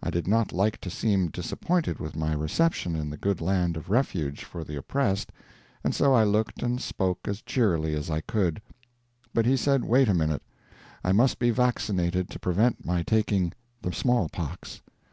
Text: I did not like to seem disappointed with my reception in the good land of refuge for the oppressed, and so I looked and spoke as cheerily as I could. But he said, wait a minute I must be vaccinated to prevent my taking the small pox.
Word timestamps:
I 0.00 0.10
did 0.10 0.28
not 0.28 0.52
like 0.52 0.80
to 0.82 0.90
seem 0.90 1.26
disappointed 1.26 1.98
with 1.98 2.14
my 2.14 2.32
reception 2.32 2.94
in 2.94 3.10
the 3.10 3.16
good 3.16 3.40
land 3.40 3.76
of 3.76 3.90
refuge 3.90 4.44
for 4.44 4.62
the 4.62 4.76
oppressed, 4.76 5.32
and 5.82 5.92
so 5.92 6.14
I 6.14 6.22
looked 6.22 6.62
and 6.62 6.80
spoke 6.80 7.26
as 7.26 7.42
cheerily 7.42 7.92
as 7.96 8.08
I 8.08 8.20
could. 8.20 8.62
But 9.34 9.44
he 9.44 9.56
said, 9.56 9.84
wait 9.84 10.06
a 10.08 10.14
minute 10.14 10.42
I 11.02 11.10
must 11.10 11.40
be 11.40 11.50
vaccinated 11.50 12.30
to 12.30 12.38
prevent 12.38 12.84
my 12.86 13.02
taking 13.02 13.54
the 13.82 13.92
small 13.92 14.28
pox. 14.28 14.82